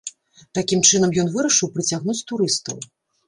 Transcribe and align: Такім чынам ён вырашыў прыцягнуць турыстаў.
Такім 0.59 0.79
чынам 0.89 1.13
ён 1.25 1.29
вырашыў 1.35 1.71
прыцягнуць 1.75 2.17
турыстаў. 2.31 2.81